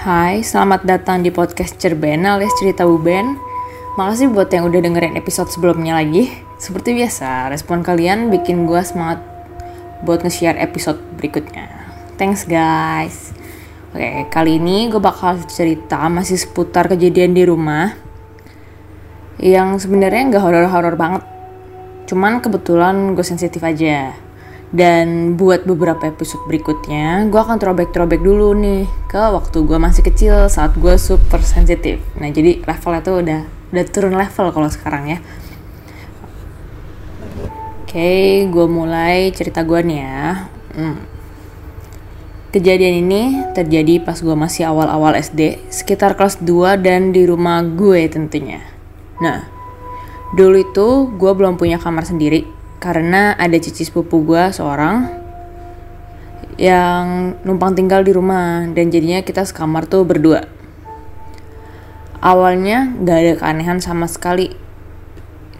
[0.00, 3.36] Hai, selamat datang di podcast Cerben alias Cerita Buben.
[4.00, 6.32] Makasih buat yang udah dengerin episode sebelumnya lagi.
[6.56, 9.20] Seperti biasa, respon kalian bikin gue semangat
[10.00, 11.68] buat nge-share episode berikutnya.
[12.16, 13.36] Thanks guys.
[13.92, 17.92] Oke, kali ini gue bakal cerita masih seputar kejadian di rumah
[19.36, 21.28] yang sebenarnya nggak horor-horor banget.
[22.08, 24.16] Cuman kebetulan gue sensitif aja.
[24.70, 30.46] Dan buat beberapa episode berikutnya, gue akan throwback-throwback dulu nih ke waktu gue masih kecil
[30.46, 31.98] saat gue super sensitif.
[32.14, 33.40] Nah jadi levelnya tuh udah
[33.74, 35.18] udah turun level kalau sekarang ya.
[37.82, 40.46] Oke, gue mulai cerita gue nih ya.
[40.78, 41.02] Hmm.
[42.54, 48.06] Kejadian ini terjadi pas gue masih awal-awal SD, sekitar kelas 2 dan di rumah gue
[48.06, 48.62] tentunya.
[49.18, 49.46] Nah,
[50.34, 52.46] dulu itu gue belum punya kamar sendiri,
[52.80, 55.20] karena ada cici sepupu gue seorang
[56.56, 60.48] yang numpang tinggal di rumah dan jadinya kita sekamar tuh berdua.
[62.20, 64.52] Awalnya gak ada keanehan sama sekali.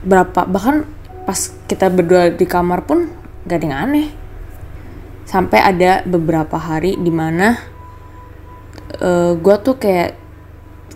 [0.00, 0.88] Berapa bahkan
[1.28, 3.08] pas kita berdua di kamar pun
[3.44, 4.08] gak ada yang aneh.
[5.28, 7.56] Sampai ada beberapa hari di mana
[9.00, 10.16] uh, gue tuh kayak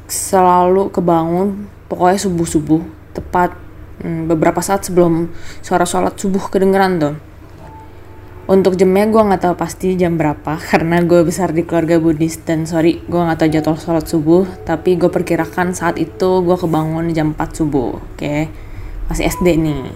[0.04, 2.82] selalu kebangun pokoknya subuh subuh
[3.16, 3.63] tepat
[4.04, 5.32] hmm, beberapa saat sebelum
[5.64, 7.16] suara sholat subuh kedengeran tuh.
[8.44, 12.68] Untuk jamnya gue nggak tahu pasti jam berapa karena gue besar di keluarga Buddhis dan
[12.68, 17.32] sorry gue nggak tahu jadwal sholat subuh tapi gue perkirakan saat itu gue kebangun jam
[17.32, 18.20] 4 subuh oke?
[18.20, 18.52] Okay?
[19.08, 19.88] masih SD nih.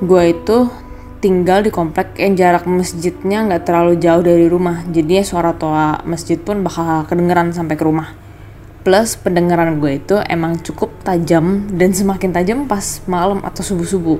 [0.00, 0.72] Gue itu
[1.18, 6.38] tinggal di komplek yang jarak masjidnya nggak terlalu jauh dari rumah jadi suara toa masjid
[6.38, 8.14] pun bakal kedengeran sampai ke rumah
[8.88, 14.16] plus pendengaran gue itu emang cukup tajam dan semakin tajam pas malam atau subuh-subuh.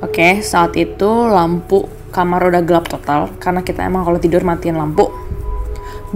[0.00, 1.84] Oke, saat itu lampu
[2.16, 5.12] kamar udah gelap total karena kita emang kalau tidur matiin lampu.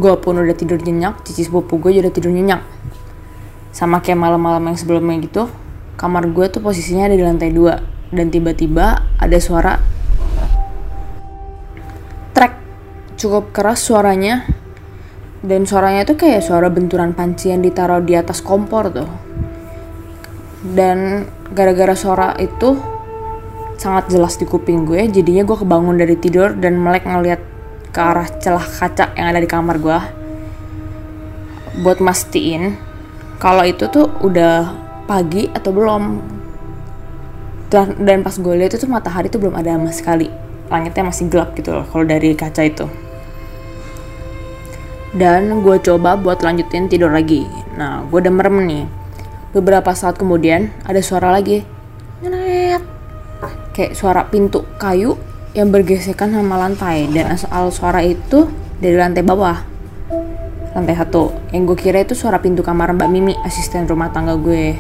[0.00, 2.65] Gue pun udah tidur nyenyak, cici sepupu gue udah tidur nyenyak.
[3.77, 5.53] Sama kayak malam-malam yang sebelumnya gitu,
[6.00, 7.84] kamar gue tuh posisinya ada di lantai dua
[8.16, 9.77] dan tiba-tiba ada suara
[12.33, 12.56] trek
[13.21, 14.56] cukup keras suaranya
[15.44, 19.10] dan suaranya tuh kayak suara benturan panci yang ditaruh di atas kompor tuh.
[20.64, 22.76] Dan gara-gara suara itu
[23.76, 27.38] sangat jelas di kuping gue jadinya gue kebangun dari tidur dan melek ngeliat
[27.92, 29.98] ke arah celah kaca yang ada di kamar gue.
[31.84, 32.80] Buat mastiin
[33.36, 34.72] kalau itu tuh udah
[35.04, 36.03] pagi atau belum.
[37.66, 40.30] Dan, dan pas gue lihat itu matahari tuh belum ada sama sekali.
[40.70, 43.06] Langitnya masih gelap gitu loh kalau dari kaca itu
[45.15, 47.47] dan gue coba buat lanjutin tidur lagi.
[47.78, 48.84] Nah, gue udah merem nih.
[49.55, 51.62] Beberapa saat kemudian ada suara lagi.
[52.25, 52.83] Nyenet.
[53.77, 55.21] Kayak suara pintu kayu
[55.53, 58.49] yang bergesekan sama lantai dan asal suara itu
[58.81, 59.62] dari lantai bawah.
[60.77, 61.33] Lantai satu.
[61.53, 64.77] Yang gue kira itu suara pintu kamar Mbak Mimi, asisten rumah tangga gue.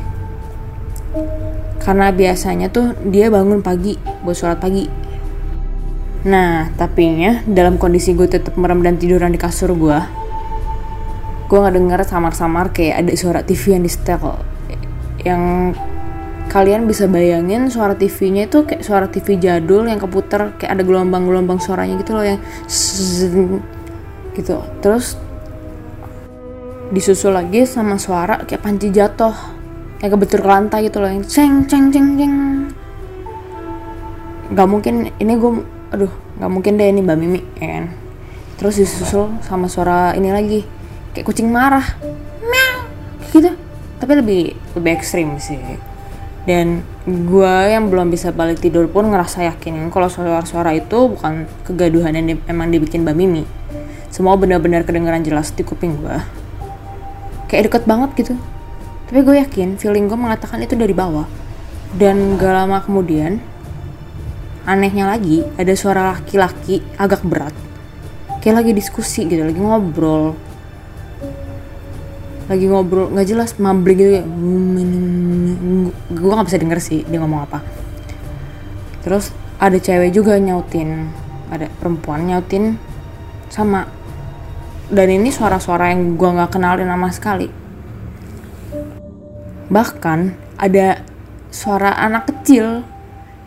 [1.80, 5.05] Karena biasanya tuh dia bangun pagi buat sholat pagi.
[6.26, 9.98] Nah, tapi ya dalam kondisi gue tetap merem dan tiduran di kasur gue,
[11.46, 14.34] gue nggak dengar samar-samar kayak ada suara TV yang di setel.
[15.22, 15.42] Yang
[16.50, 21.62] kalian bisa bayangin suara TV-nya itu kayak suara TV jadul yang keputar kayak ada gelombang-gelombang
[21.62, 22.42] suaranya gitu loh yang
[24.34, 24.56] gitu.
[24.82, 25.14] Terus
[26.90, 29.34] disusul lagi sama suara kayak panci jatuh
[30.02, 32.34] yang kebetul ke lantai gitu loh yang ceng ceng ceng ceng.
[34.50, 36.10] Nggak mungkin ini gue aduh
[36.40, 37.84] nggak mungkin deh ini mbak Mimi ya kan?
[38.56, 40.60] Terus disusul sama suara ini lagi
[41.12, 41.84] kayak kucing marah.
[42.40, 42.88] Meow
[43.30, 43.52] gitu.
[43.96, 44.42] Tapi lebih
[44.76, 45.58] lebih ekstrim sih.
[46.46, 52.14] Dan gue yang belum bisa balik tidur pun ngerasa yakin kalau suara-suara itu bukan kegaduhan
[52.14, 53.42] yang di, emang dibikin Mbak Mimi.
[54.14, 56.46] Semua benar-benar kedengaran jelas di kuping gue
[57.46, 58.34] kayak deket banget gitu.
[59.06, 61.26] Tapi gue yakin feeling gue mengatakan itu dari bawah.
[61.94, 63.38] Dan gak lama kemudian
[64.66, 67.54] anehnya lagi ada suara laki-laki agak berat.
[68.42, 70.34] Kayak lagi diskusi gitu lagi ngobrol.
[72.50, 74.26] Lagi ngobrol nggak jelas mambling gitu kayak
[76.10, 77.62] gue nggak bisa denger sih dia ngomong apa.
[79.06, 79.30] Terus
[79.62, 81.08] ada cewek juga nyautin
[81.46, 82.74] ada perempuan nyautin
[83.46, 83.86] sama
[84.90, 87.48] dan ini suara-suara yang gue nggak kenalin sama sekali.
[89.66, 90.18] Bahkan
[90.58, 91.02] ada
[91.50, 92.86] suara anak kecil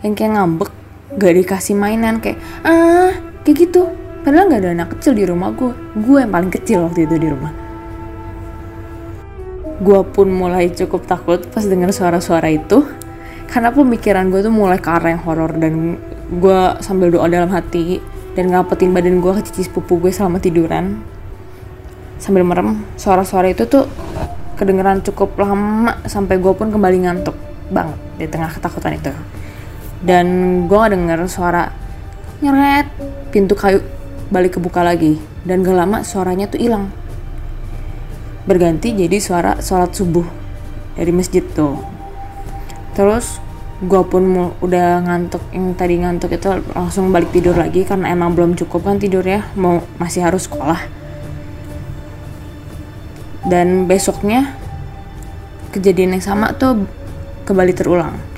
[0.04, 0.70] yang kayak ngambek
[1.18, 3.10] gak dikasih mainan kayak ah
[3.42, 3.90] kayak gitu.
[4.20, 7.28] Padahal nggak ada anak kecil di rumah gue gue yang paling kecil waktu itu di
[7.32, 7.52] rumah.
[9.80, 12.84] Gue pun mulai cukup takut pas dengar suara-suara itu
[13.48, 15.96] karena pemikiran gue tuh mulai ke arah yang horor dan
[16.30, 17.98] gue sambil doa dalam hati
[18.36, 21.00] dan ngapetin badan gue ke cici sepupu gue selama tiduran.
[22.20, 23.88] Sambil merem suara-suara itu tuh
[24.60, 27.32] kedengeran cukup lama sampai gue pun kembali ngantuk
[27.72, 29.08] banget di tengah ketakutan itu
[30.00, 30.26] dan
[30.64, 31.68] gue gak denger suara
[32.40, 32.88] nyeret
[33.28, 33.84] pintu kayu
[34.32, 35.20] balik kebuka lagi.
[35.44, 36.88] Dan gak lama suaranya tuh hilang.
[38.48, 40.24] Berganti jadi suara sholat subuh
[40.96, 41.76] dari masjid tuh.
[42.96, 43.40] Terus
[43.80, 48.36] gue pun mau, udah ngantuk yang tadi ngantuk itu langsung balik tidur lagi karena emang
[48.36, 50.80] belum cukup kan tidurnya mau masih harus sekolah.
[53.44, 54.56] Dan besoknya
[55.72, 56.84] kejadian yang sama tuh
[57.48, 58.29] kembali terulang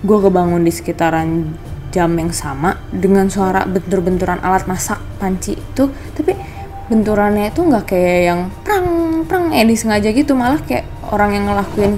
[0.00, 1.52] gue kebangun di sekitaran
[1.90, 5.90] jam yang sama dengan suara bentur-benturan alat masak panci itu.
[5.90, 6.32] Tapi
[6.88, 8.88] benturannya itu nggak kayak yang prang
[9.26, 10.32] prang eh disengaja gitu.
[10.32, 11.92] Malah kayak orang yang ngelakuin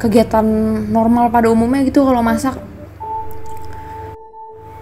[0.00, 0.46] kegiatan
[0.90, 2.58] normal pada umumnya gitu kalau masak.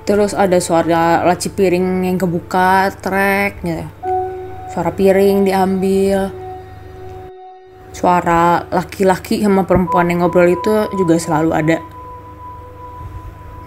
[0.08, 3.84] Terus ada suara laci piring yang kebuka trek gitu.
[4.72, 6.32] Suara piring diambil.
[7.90, 11.76] Suara laki-laki sama perempuan yang ngobrol itu juga selalu ada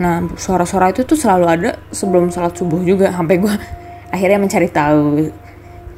[0.01, 3.13] Nah, suara-suara itu tuh selalu ada sebelum sholat subuh juga.
[3.13, 3.53] Sampai gue
[4.15, 5.29] akhirnya mencari tahu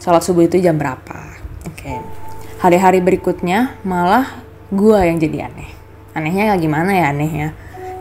[0.04, 1.20] sholat subuh itu jam berapa.
[1.70, 1.80] Oke.
[1.80, 1.98] Okay.
[2.60, 4.44] Hari-hari berikutnya malah
[4.74, 5.70] gue yang jadi aneh.
[6.16, 7.54] Anehnya gimana ya anehnya?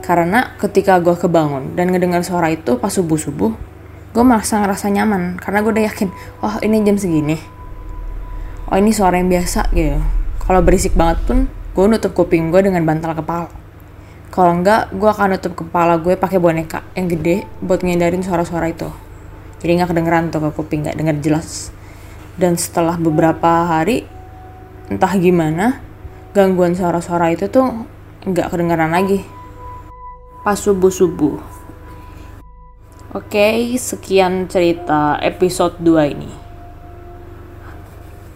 [0.02, 3.52] Karena ketika gue kebangun dan ngedengar suara itu pas subuh-subuh,
[4.14, 5.38] gue merasa ngerasa nyaman.
[5.38, 6.08] Karena gue udah yakin,
[6.42, 7.38] wah oh, ini jam segini.
[8.70, 10.00] Oh ini suara yang biasa gitu.
[10.44, 13.63] Kalau berisik banget pun, gue nutup kuping gue dengan bantal kepala
[14.34, 18.90] kalau enggak, gue akan nutup kepala gue pakai boneka yang gede buat ngindarin suara-suara itu.
[19.62, 21.70] Jadi nggak kedengeran tuh ke kuping, nggak denger jelas.
[22.34, 24.02] Dan setelah beberapa hari,
[24.90, 25.78] entah gimana,
[26.34, 27.86] gangguan suara-suara itu tuh
[28.26, 29.22] nggak kedengeran lagi.
[30.42, 31.38] Pas subuh-subuh.
[33.14, 36.43] Oke, sekian cerita episode 2 ini.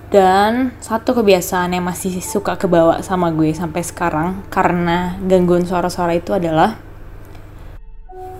[0.08, 6.32] Dan satu kebiasaan yang masih suka kebawa sama gue sampai sekarang karena gangguan suara-suara itu
[6.32, 6.80] adalah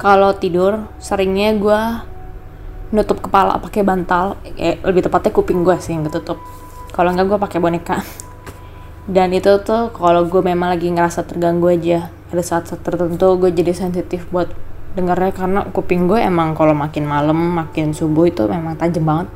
[0.01, 1.81] kalau tidur seringnya gue
[2.97, 6.41] nutup kepala pakai bantal, eh, lebih tepatnya kuping gue sih yang ketutup.
[6.89, 8.01] Kalau enggak gue pakai boneka.
[9.05, 12.09] Dan itu tuh kalau gue memang lagi ngerasa terganggu aja.
[12.33, 14.49] Ada saat-saat tertentu gue jadi sensitif buat
[14.97, 19.29] dengarnya karena kuping gue emang kalau makin malam, makin subuh itu memang tajam banget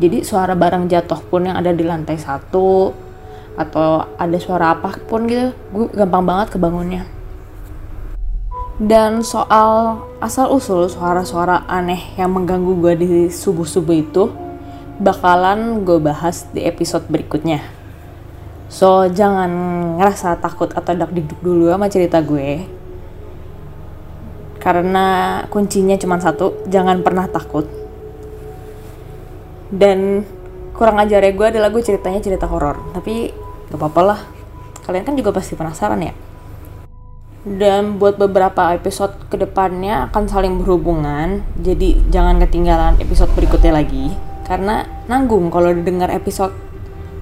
[0.00, 2.92] jadi suara barang jatuh pun yang ada di lantai satu
[3.52, 7.02] atau ada suara apa pun gitu gue gampang banget kebangunnya.
[8.80, 14.32] Dan soal asal usul suara-suara aneh yang mengganggu gue di subuh-subuh itu
[14.96, 17.60] bakalan gue bahas di episode berikutnya.
[18.72, 19.52] So jangan
[20.00, 22.64] ngerasa takut atau dak dikduk dulu sama cerita gue.
[24.56, 27.81] Karena kuncinya cuma satu jangan pernah takut
[29.72, 30.28] dan
[30.76, 32.76] kurang ajarnya gue adalah gue ceritanya cerita horor.
[32.92, 33.32] Tapi
[33.72, 34.20] gak apa-apa lah.
[34.84, 36.12] Kalian kan juga pasti penasaran ya.
[37.42, 41.42] Dan buat beberapa episode ke depannya akan saling berhubungan.
[41.58, 44.12] Jadi jangan ketinggalan episode berikutnya lagi.
[44.44, 46.52] Karena nanggung kalau didengar episode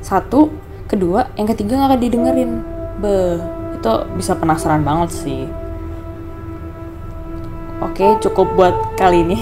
[0.02, 0.50] satu
[0.91, 2.52] kedua yang ketiga gak akan didengerin.
[2.99, 3.38] Be
[3.81, 5.49] itu bisa penasaran banget sih.
[7.80, 9.38] Oke cukup buat kali ini.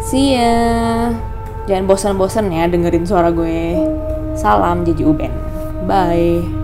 [0.00, 1.12] See ya
[1.68, 3.76] Jangan bosan-bosan ya dengerin suara gue.
[4.32, 5.28] Salam Jiji Uben.
[5.84, 6.57] Bye.